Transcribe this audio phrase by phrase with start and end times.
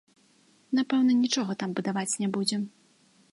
[0.79, 2.61] Напэўна, нічога там будаваць не будзем.